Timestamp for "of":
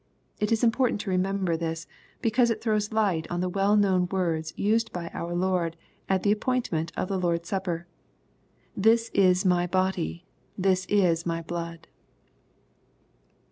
6.97-7.07